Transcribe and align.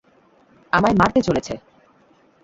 আমায় 0.73 0.95
মারতে 0.95 1.19
চলেছে! 1.21 1.53